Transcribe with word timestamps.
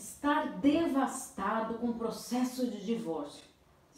estar 0.00 0.58
devastado 0.60 1.74
com 1.74 1.88
o 1.88 1.94
processo 1.94 2.66
de 2.66 2.84
divórcio, 2.84 3.44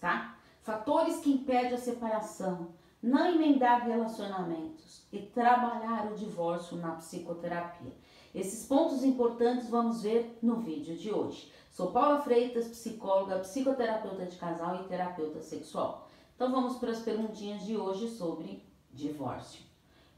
tá? 0.00 0.36
Fatores 0.62 1.18
que 1.18 1.30
impedem 1.30 1.74
a 1.74 1.78
separação, 1.78 2.68
não 3.00 3.26
emendar 3.26 3.86
relacionamentos 3.86 5.06
e 5.12 5.20
trabalhar 5.20 6.10
o 6.10 6.16
divórcio 6.16 6.76
na 6.78 6.96
psicoterapia. 6.96 7.92
Esses 8.34 8.66
pontos 8.66 9.04
importantes 9.04 9.68
vamos 9.68 10.02
ver 10.02 10.36
no 10.42 10.56
vídeo 10.56 10.96
de 10.96 11.12
hoje. 11.12 11.52
Sou 11.70 11.92
Paula 11.92 12.20
Freitas, 12.22 12.66
psicóloga, 12.66 13.38
psicoterapeuta 13.38 14.26
de 14.26 14.36
casal 14.36 14.82
e 14.82 14.88
terapeuta 14.88 15.40
sexual. 15.42 16.08
Então 16.34 16.50
vamos 16.50 16.78
para 16.78 16.90
as 16.90 17.00
perguntinhas 17.00 17.62
de 17.64 17.76
hoje 17.76 18.08
sobre 18.08 18.64
divórcio. 18.92 19.62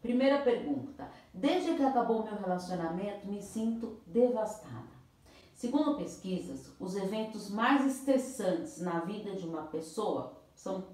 Primeira 0.00 0.42
pergunta: 0.42 1.10
Desde 1.32 1.74
que 1.74 1.82
acabou 1.82 2.22
meu 2.22 2.36
relacionamento, 2.36 3.26
me 3.26 3.42
sinto 3.42 3.98
devastada. 4.06 4.93
Segundo 5.54 5.96
pesquisas, 5.96 6.68
os 6.80 6.96
eventos 6.96 7.48
mais 7.48 7.86
estressantes 7.86 8.80
na 8.80 8.98
vida 9.00 9.36
de 9.36 9.46
uma 9.46 9.62
pessoa 9.62 10.36
são, 10.52 10.84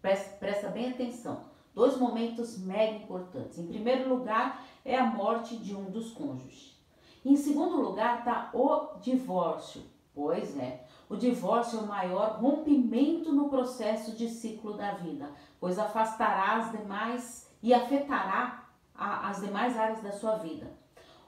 presta 0.00 0.68
bem 0.68 0.90
atenção, 0.90 1.44
dois 1.74 1.96
momentos 1.96 2.58
mega 2.58 2.98
importantes. 2.98 3.58
Em 3.58 3.66
primeiro 3.66 4.08
lugar, 4.08 4.64
é 4.84 4.96
a 4.96 5.06
morte 5.06 5.56
de 5.56 5.74
um 5.74 5.90
dos 5.90 6.12
cônjuges. 6.12 6.78
Em 7.24 7.36
segundo 7.36 7.80
lugar, 7.80 8.18
está 8.18 8.50
o 8.52 8.98
divórcio. 9.00 9.82
Pois 10.14 10.58
é, 10.58 10.86
o 11.08 11.16
divórcio 11.16 11.78
é 11.78 11.82
o 11.82 11.86
maior 11.86 12.38
rompimento 12.38 13.32
no 13.32 13.48
processo 13.48 14.14
de 14.14 14.28
ciclo 14.28 14.74
da 14.74 14.92
vida, 14.92 15.30
pois 15.58 15.78
afastará 15.78 16.56
as 16.56 16.72
demais 16.72 17.50
e 17.62 17.72
afetará 17.72 18.68
a, 18.94 19.30
as 19.30 19.40
demais 19.40 19.78
áreas 19.78 20.02
da 20.02 20.12
sua 20.12 20.36
vida. 20.36 20.79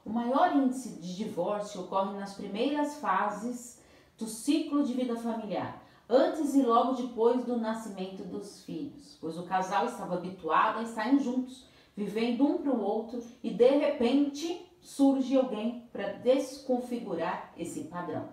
O 0.04 0.10
maior 0.10 0.56
índice 0.56 1.00
de 1.00 1.16
divórcio 1.16 1.82
ocorre 1.82 2.18
nas 2.18 2.34
primeiras 2.34 2.96
fases 2.96 3.80
do 4.18 4.26
ciclo 4.26 4.82
de 4.82 4.94
vida 4.94 5.16
familiar, 5.16 5.80
antes 6.08 6.54
e 6.54 6.62
logo 6.62 6.94
depois 6.94 7.44
do 7.44 7.56
nascimento 7.56 8.24
dos 8.24 8.64
filhos, 8.64 9.16
pois 9.20 9.38
o 9.38 9.44
casal 9.44 9.86
estava 9.86 10.14
habituado 10.14 10.80
a 10.80 10.82
estarem 10.82 11.20
juntos, 11.20 11.66
vivendo 11.96 12.44
um 12.44 12.58
para 12.58 12.72
o 12.72 12.82
outro 12.82 13.22
e 13.42 13.50
de 13.50 13.70
repente 13.70 14.66
surge 14.80 15.36
alguém 15.36 15.88
para 15.92 16.14
desconfigurar 16.14 17.52
esse 17.56 17.84
padrão. 17.84 18.28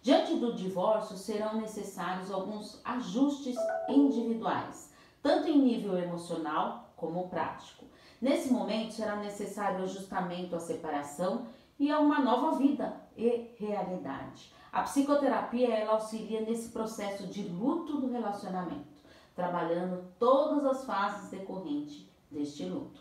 Diante 0.00 0.36
do 0.36 0.54
divórcio, 0.54 1.16
serão 1.16 1.60
necessários 1.60 2.30
alguns 2.30 2.80
ajustes 2.84 3.56
individuais, 3.88 4.92
tanto 5.20 5.48
em 5.48 5.58
nível 5.58 5.98
emocional 5.98 6.92
como 6.96 7.28
prático. 7.28 7.77
Nesse 8.20 8.52
momento 8.52 8.92
será 8.92 9.16
necessário 9.16 9.84
ajustamento 9.84 10.56
à 10.56 10.60
separação 10.60 11.46
e 11.78 11.90
a 11.90 12.00
uma 12.00 12.18
nova 12.20 12.56
vida 12.56 13.00
e 13.16 13.54
realidade. 13.58 14.52
A 14.72 14.82
psicoterapia 14.82 15.72
ela 15.72 15.92
auxilia 15.92 16.40
nesse 16.40 16.70
processo 16.70 17.26
de 17.28 17.42
luto 17.44 18.00
do 18.00 18.10
relacionamento, 18.10 18.98
trabalhando 19.36 20.04
todas 20.18 20.64
as 20.66 20.84
fases 20.84 21.30
decorrentes 21.30 22.06
deste 22.30 22.64
luto. 22.64 23.00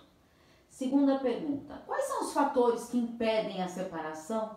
Segunda 0.69 1.17
pergunta: 1.17 1.81
quais 1.87 2.05
são 2.05 2.21
os 2.21 2.33
fatores 2.33 2.89
que 2.89 2.99
impedem 2.99 3.63
a 3.63 3.67
separação? 3.67 4.55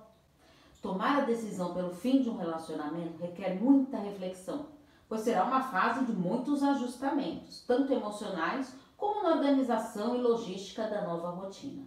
Tomar 0.83 1.19
a 1.19 1.25
decisão 1.25 1.73
pelo 1.73 1.95
fim 1.95 2.23
de 2.23 2.29
um 2.29 2.37
relacionamento 2.37 3.21
requer 3.21 3.55
muita 3.61 3.99
reflexão, 3.99 4.67
pois 5.09 5.23
será 5.23 5.45
uma 5.45 5.63
fase 5.63 6.05
de 6.05 6.13
muitos 6.13 6.63
ajustamentos, 6.63 7.65
tanto 7.67 7.93
emocionais 7.93 8.75
como 9.01 9.23
na 9.23 9.31
organização 9.31 10.15
e 10.15 10.21
logística 10.21 10.87
da 10.87 11.01
nova 11.01 11.31
rotina. 11.31 11.87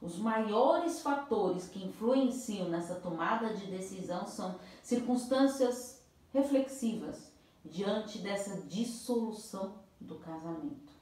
Os 0.00 0.18
maiores 0.18 1.00
fatores 1.00 1.66
que 1.68 1.82
influenciam 1.82 2.68
nessa 2.68 2.96
tomada 2.96 3.54
de 3.54 3.66
decisão 3.66 4.26
são 4.26 4.56
circunstâncias 4.82 6.04
reflexivas 6.34 7.32
diante 7.64 8.18
dessa 8.18 8.60
dissolução 8.62 9.76
do 9.98 10.16
casamento. 10.16 10.92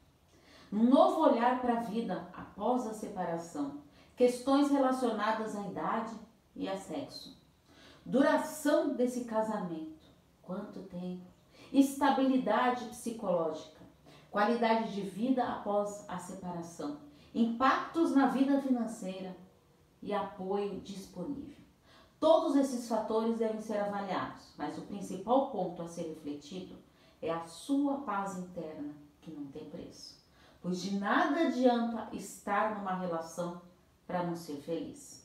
Um 0.72 0.84
novo 0.84 1.22
olhar 1.22 1.60
para 1.60 1.80
a 1.80 1.82
vida 1.82 2.28
após 2.32 2.86
a 2.86 2.94
separação, 2.94 3.82
questões 4.16 4.70
relacionadas 4.70 5.56
à 5.56 5.66
idade 5.66 6.14
e 6.54 6.68
a 6.68 6.76
sexo, 6.76 7.36
duração 8.06 8.94
desse 8.94 9.24
casamento, 9.24 10.06
quanto 10.40 10.82
tempo, 10.82 11.26
estabilidade 11.72 12.84
psicológica 12.86 13.77
qualidade 14.30 14.92
de 14.92 15.02
vida 15.02 15.44
após 15.44 16.04
a 16.08 16.18
separação, 16.18 16.98
impactos 17.34 18.14
na 18.14 18.26
vida 18.28 18.60
financeira 18.60 19.36
e 20.02 20.12
apoio 20.12 20.80
disponível. 20.80 21.56
Todos 22.20 22.56
esses 22.56 22.88
fatores 22.88 23.38
devem 23.38 23.60
ser 23.60 23.78
avaliados, 23.78 24.52
mas 24.56 24.76
o 24.76 24.82
principal 24.82 25.50
ponto 25.50 25.82
a 25.82 25.88
ser 25.88 26.08
refletido 26.08 26.76
é 27.22 27.30
a 27.30 27.46
sua 27.46 27.98
paz 27.98 28.36
interna, 28.36 28.94
que 29.20 29.30
não 29.30 29.46
tem 29.46 29.68
preço. 29.70 30.18
Pois 30.60 30.82
de 30.82 30.98
nada 30.98 31.46
adianta 31.46 32.08
estar 32.12 32.76
numa 32.76 32.94
relação 32.94 33.62
para 34.06 34.24
não 34.24 34.34
ser 34.34 34.56
feliz. 34.56 35.24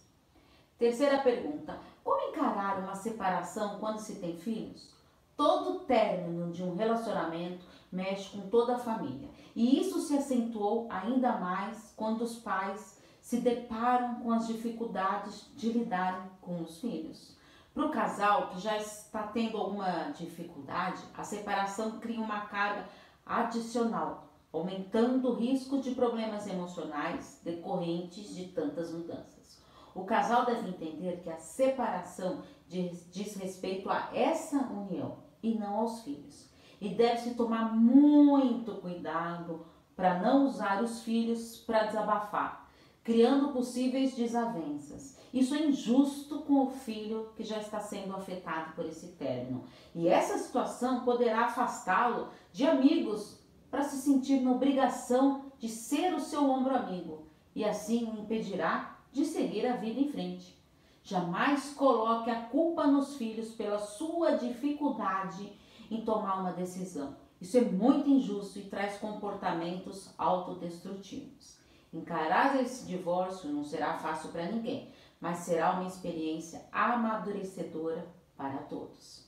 Terceira 0.77 1.19
pergunta: 1.19 1.79
como 2.03 2.29
encarar 2.29 2.79
uma 2.79 2.95
separação 2.95 3.79
quando 3.79 3.99
se 3.99 4.15
tem 4.15 4.37
filhos? 4.37 4.91
Todo 5.35 5.79
término 5.85 6.51
de 6.51 6.61
um 6.61 6.75
relacionamento 6.75 7.65
mexe 7.93 8.29
com 8.29 8.49
toda 8.49 8.75
a 8.75 8.79
família. 8.79 9.29
E 9.55 9.79
isso 9.79 10.01
se 10.01 10.17
acentuou 10.17 10.87
ainda 10.89 11.37
mais 11.37 11.93
quando 11.95 12.23
os 12.23 12.39
pais 12.39 12.99
se 13.21 13.37
deparam 13.37 14.15
com 14.15 14.31
as 14.31 14.47
dificuldades 14.47 15.49
de 15.55 15.71
lidarem 15.71 16.29
com 16.41 16.61
os 16.61 16.81
filhos. 16.81 17.37
Para 17.73 17.85
o 17.85 17.91
casal 17.91 18.49
que 18.49 18.59
já 18.59 18.77
está 18.77 19.23
tendo 19.27 19.57
alguma 19.57 20.11
dificuldade, 20.11 21.01
a 21.15 21.23
separação 21.23 21.99
cria 21.99 22.19
uma 22.19 22.41
carga 22.41 22.87
adicional, 23.25 24.27
aumentando 24.51 25.29
o 25.29 25.35
risco 25.35 25.79
de 25.79 25.95
problemas 25.95 26.47
emocionais 26.47 27.39
decorrentes 27.43 28.35
de 28.35 28.47
tantas 28.47 28.91
mudanças. 28.91 29.61
O 29.95 30.03
casal 30.03 30.45
deve 30.45 30.69
entender 30.69 31.21
que 31.21 31.29
a 31.29 31.37
separação 31.37 32.43
diz, 32.67 33.37
respeito 33.37 33.89
a 33.89 34.09
essa 34.13 34.57
união 34.57 35.17
e 35.41 35.55
não 35.55 35.75
aos 35.75 36.01
filhos 36.01 36.52
e 36.83 36.89
deve-se 36.89 37.33
tomar 37.35 37.73
muito 37.73 38.75
cuidado 38.75 39.65
para 39.95 40.19
não 40.19 40.45
usar 40.45 40.83
os 40.83 41.01
filhos 41.01 41.55
para 41.59 41.85
desabafar, 41.85 42.69
criando 43.01 43.53
possíveis 43.53 44.13
desavenças. 44.13 45.17
Isso 45.33 45.55
é 45.55 45.65
injusto 45.65 46.41
com 46.41 46.65
o 46.65 46.71
filho 46.71 47.29
que 47.37 47.43
já 47.45 47.59
está 47.59 47.79
sendo 47.79 48.13
afetado 48.13 48.73
por 48.73 48.85
esse 48.85 49.13
término. 49.13 49.63
E 49.95 50.09
essa 50.09 50.37
situação 50.37 51.05
poderá 51.05 51.45
afastá-lo 51.45 52.27
de 52.51 52.67
amigos 52.67 53.39
para 53.71 53.83
se 53.83 54.01
sentir 54.01 54.41
na 54.41 54.51
obrigação 54.51 55.45
de 55.57 55.69
ser 55.69 56.13
o 56.13 56.19
seu 56.19 56.43
ombro 56.49 56.75
amigo 56.75 57.27
e 57.55 57.63
assim 57.63 58.03
o 58.11 58.19
impedirá 58.19 58.99
de 59.09 59.23
seguir 59.23 59.65
a 59.65 59.77
vida 59.77 60.01
em 60.01 60.11
frente. 60.11 60.61
Jamais 61.01 61.73
coloque 61.75 62.29
a 62.29 62.41
culpa 62.41 62.85
nos 62.87 63.15
filhos 63.15 63.53
pela 63.53 63.79
sua 63.79 64.31
dificuldade 64.35 65.62
em 65.89 66.03
tomar 66.03 66.39
uma 66.39 66.51
decisão. 66.51 67.15
Isso 67.39 67.57
é 67.57 67.61
muito 67.61 68.09
injusto 68.09 68.59
e 68.59 68.63
traz 68.63 68.97
comportamentos 68.97 70.13
autodestrutivos. 70.17 71.57
Encarar 71.93 72.59
esse 72.61 72.85
divórcio 72.85 73.51
não 73.51 73.63
será 73.63 73.97
fácil 73.97 74.31
para 74.31 74.45
ninguém, 74.45 74.91
mas 75.19 75.39
será 75.39 75.73
uma 75.73 75.87
experiência 75.87 76.65
amadurecedora 76.71 78.07
para 78.35 78.57
todos. 78.63 79.27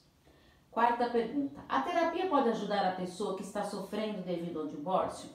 Quarta 0.71 1.09
pergunta: 1.09 1.63
A 1.69 1.81
terapia 1.81 2.27
pode 2.27 2.49
ajudar 2.49 2.87
a 2.87 2.95
pessoa 2.95 3.35
que 3.35 3.43
está 3.43 3.63
sofrendo 3.63 4.23
devido 4.23 4.59
ao 4.59 4.67
divórcio? 4.67 5.29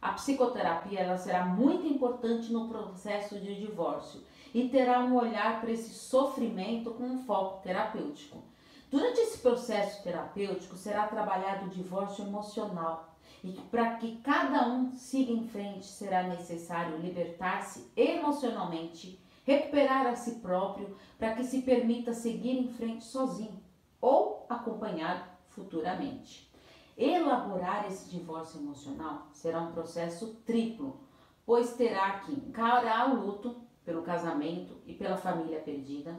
A 0.00 0.12
psicoterapia 0.12 1.00
ela 1.00 1.16
será 1.16 1.44
muito 1.44 1.86
importante 1.86 2.52
no 2.52 2.68
processo 2.68 3.40
de 3.40 3.54
divórcio 3.54 4.22
e 4.54 4.68
terá 4.68 5.00
um 5.00 5.16
olhar 5.16 5.60
para 5.60 5.72
esse 5.72 5.90
sofrimento 5.90 6.92
com 6.92 7.04
um 7.04 7.18
foco 7.24 7.62
terapêutico. 7.62 8.42
Durante 8.90 9.18
esse 9.20 9.38
processo 9.38 10.02
terapêutico 10.04 10.76
será 10.76 11.08
trabalhado 11.08 11.66
o 11.66 11.70
divórcio 11.70 12.24
emocional 12.24 13.16
e 13.42 13.52
para 13.70 13.96
que 13.96 14.16
cada 14.18 14.68
um 14.68 14.94
siga 14.94 15.32
em 15.32 15.48
frente 15.48 15.86
será 15.86 16.22
necessário 16.22 16.96
libertar-se 16.98 17.90
emocionalmente, 17.96 19.20
recuperar 19.44 20.06
a 20.06 20.14
si 20.14 20.36
próprio 20.36 20.96
para 21.18 21.34
que 21.34 21.44
se 21.44 21.62
permita 21.62 22.12
seguir 22.12 22.58
em 22.58 22.68
frente 22.68 23.04
sozinho 23.04 23.60
ou 24.00 24.46
acompanhado 24.48 25.24
futuramente. 25.48 26.50
Elaborar 26.96 27.86
esse 27.88 28.08
divórcio 28.08 28.60
emocional 28.60 29.28
será 29.32 29.60
um 29.60 29.72
processo 29.72 30.36
triplo, 30.46 31.00
pois 31.44 31.74
terá 31.74 32.20
que 32.20 32.32
encarar 32.32 33.10
o 33.10 33.20
luto 33.20 33.56
pelo 33.84 34.02
casamento 34.02 34.80
e 34.86 34.94
pela 34.94 35.16
família 35.16 35.60
perdida, 35.60 36.18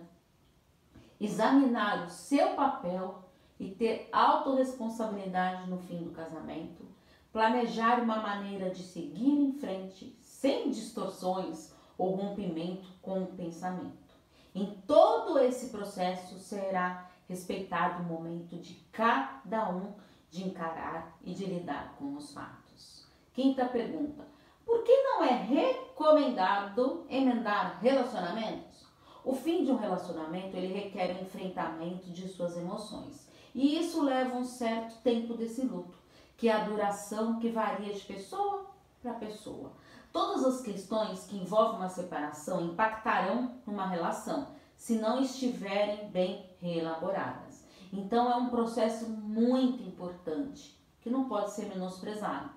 examinar 1.20 2.06
o 2.06 2.10
seu 2.10 2.56
papel 2.56 3.24
e 3.60 3.72
ter 3.72 4.08
autorresponsabilidade 4.12 5.70
no 5.70 5.80
fim 5.80 6.04
do 6.04 6.12
casamento, 6.12 6.86
planejar 7.32 8.02
uma 8.02 8.18
maneira 8.18 8.70
de 8.70 8.84
seguir 8.84 9.30
em 9.30 9.54
frente 9.54 10.18
sem 10.22 10.70
distorções 10.70 11.74
ou 11.98 12.16
rompimento 12.16 12.88
com 13.02 13.24
o 13.24 13.28
pensamento. 13.28 14.16
Em 14.54 14.66
todo 14.88 15.40
esse 15.40 15.70
processo 15.70 16.38
será 16.40 17.10
respeitado 17.28 18.04
o 18.04 18.06
momento 18.06 18.56
de 18.58 18.76
cada 18.92 19.70
um 19.70 19.94
de 20.30 20.48
encarar 20.48 21.18
e 21.24 21.34
de 21.34 21.46
lidar 21.46 21.96
com 21.98 22.16
os 22.16 22.34
fatos. 22.34 23.08
Quinta 23.34 23.66
pergunta: 23.66 24.26
por 24.66 24.84
que 24.84 24.96
não 25.04 25.24
é 25.24 25.34
recomendado 25.34 27.06
emendar 27.10 27.80
relacionamentos? 27.82 28.87
O 29.28 29.36
fim 29.36 29.66
de 29.66 29.72
um 29.74 29.76
relacionamento 29.76 30.56
ele 30.56 30.74
requer 30.74 31.14
um 31.14 31.22
enfrentamento 31.22 32.10
de 32.12 32.30
suas 32.30 32.56
emoções 32.56 33.28
e 33.54 33.78
isso 33.78 34.02
leva 34.02 34.38
um 34.38 34.46
certo 34.46 35.02
tempo 35.02 35.34
desse 35.34 35.64
luto, 35.66 35.98
que 36.38 36.48
é 36.48 36.54
a 36.54 36.64
duração 36.64 37.38
que 37.38 37.50
varia 37.50 37.94
de 37.94 38.00
pessoa 38.06 38.68
para 39.02 39.16
pessoa. 39.16 39.74
Todas 40.14 40.46
as 40.46 40.62
questões 40.62 41.26
que 41.26 41.36
envolvem 41.36 41.76
uma 41.76 41.90
separação 41.90 42.68
impactarão 42.68 43.56
numa 43.68 43.86
relação, 43.86 44.48
se 44.78 44.96
não 44.96 45.22
estiverem 45.22 46.10
bem 46.10 46.50
reelaboradas. 46.62 47.66
Então 47.92 48.32
é 48.32 48.36
um 48.38 48.48
processo 48.48 49.10
muito 49.10 49.84
importante 49.84 50.80
que 51.02 51.10
não 51.10 51.28
pode 51.28 51.52
ser 51.52 51.66
menosprezado. 51.66 52.50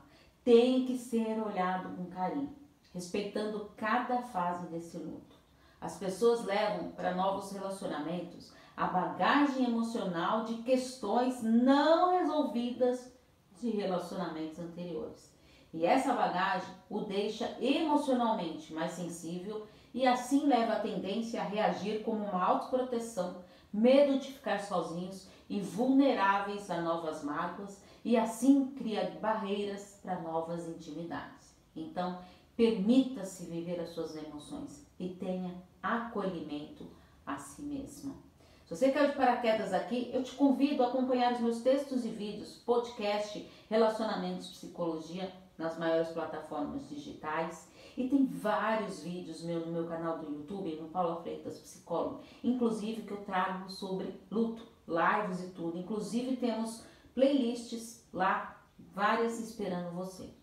Tem 0.45 0.87
que 0.87 0.97
ser 0.97 1.37
olhado 1.45 1.97
com 1.97 2.05
carinho, 2.05 2.55
respeitando 2.95 3.73
cada 3.77 4.23
fase 4.23 4.69
desse 4.69 4.99
luto. 4.99 5.40
As 5.81 5.97
pessoas 5.97 6.45
levam 6.45 6.91
para 6.93 7.15
novos 7.15 7.51
relacionamentos 7.53 8.53
a 8.77 8.87
bagagem 8.87 9.65
emocional 9.67 10.45
de 10.45 10.55
questões 10.63 11.43
não 11.43 12.19
resolvidas 12.19 13.13
de 13.61 13.71
relacionamentos 13.71 14.59
anteriores. 14.59 15.31
E 15.73 15.85
essa 15.87 16.13
bagagem 16.15 16.69
o 16.89 17.01
deixa 17.01 17.57
emocionalmente 17.61 18.73
mais 18.73 18.93
sensível 18.93 19.67
e 19.93 20.07
assim 20.07 20.47
leva 20.47 20.75
a 20.75 20.81
tendência 20.81 21.41
a 21.41 21.45
reagir 21.45 22.03
como 22.03 22.25
uma 22.25 22.43
autoproteção, 22.43 23.43
medo 23.73 24.19
de 24.19 24.33
ficar 24.33 24.61
sozinhos 24.61 25.29
e 25.49 25.61
vulneráveis 25.61 26.71
a 26.71 26.81
novas 26.81 27.23
mágoas 27.23 27.83
e 28.05 28.17
assim 28.17 28.69
cria 28.77 29.17
barreiras 29.21 29.99
para 30.03 30.21
novas 30.21 30.67
intimidades. 30.69 31.55
Então, 31.77 32.19
permita-se 32.61 33.47
viver 33.47 33.81
as 33.81 33.89
suas 33.89 34.15
emoções 34.15 34.87
e 34.99 35.09
tenha 35.09 35.55
acolhimento 35.83 36.91
a 37.25 37.39
si 37.39 37.63
mesmo. 37.63 38.23
Se 38.67 38.77
você 38.77 38.91
caiu 38.91 39.13
de 39.13 39.17
paraquedas 39.17 39.73
aqui, 39.73 40.11
eu 40.13 40.23
te 40.23 40.33
convido 40.33 40.83
a 40.83 40.89
acompanhar 40.89 41.33
os 41.33 41.41
meus 41.41 41.63
textos 41.63 42.05
e 42.05 42.11
vídeos, 42.11 42.59
podcast, 42.67 43.51
relacionamentos, 43.71 44.51
psicologia 44.51 45.33
nas 45.57 45.79
maiores 45.79 46.11
plataformas 46.11 46.87
digitais 46.87 47.67
e 47.97 48.07
tem 48.07 48.27
vários 48.27 49.03
vídeos 49.03 49.43
meu, 49.43 49.61
no 49.65 49.73
meu 49.73 49.87
canal 49.87 50.19
do 50.19 50.31
YouTube, 50.31 50.77
no 50.83 50.89
Paula 50.89 51.23
Freitas 51.23 51.59
Psicólogo, 51.61 52.21
inclusive 52.45 53.05
que 53.05 53.13
eu 53.13 53.25
trago 53.25 53.71
sobre 53.71 54.21
luto, 54.31 54.69
lives 54.87 55.43
e 55.43 55.49
tudo. 55.53 55.79
Inclusive 55.79 56.37
temos 56.37 56.85
playlists 57.15 58.07
lá, 58.13 58.63
várias 58.93 59.41
esperando 59.41 59.95
você. 59.95 60.40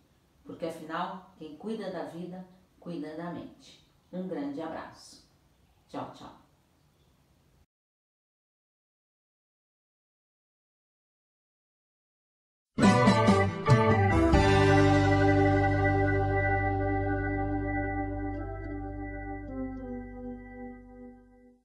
Porque 0.47 0.65
afinal, 0.65 1.33
quem 1.37 1.57
cuida 1.57 1.91
da 1.91 2.05
vida, 2.05 2.47
cuida 2.79 3.13
da 3.15 3.31
mente. 3.31 3.85
Um 4.11 4.27
grande 4.27 4.61
abraço. 4.61 5.27
Tchau, 5.89 6.13
tchau. 6.15 6.46